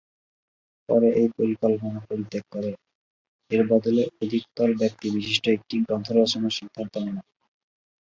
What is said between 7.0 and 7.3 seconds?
নেন।